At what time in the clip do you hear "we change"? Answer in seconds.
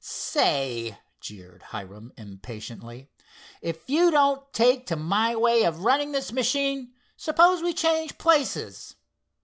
7.61-8.17